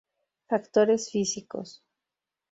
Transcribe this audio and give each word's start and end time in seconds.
Factores 0.51 1.11
físicos. 1.11 1.83